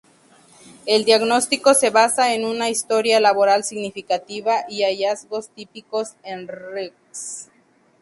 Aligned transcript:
El 0.87 1.05
diagnóstico 1.05 1.75
se 1.75 1.91
basa 1.91 2.33
en 2.33 2.43
una 2.43 2.71
historia 2.71 3.19
laboral 3.19 3.63
significativa 3.63 4.65
y 4.67 4.81
hallazgos 4.81 5.49
típicos 5.49 6.15
en 6.23 6.47
Rx. 6.47 7.51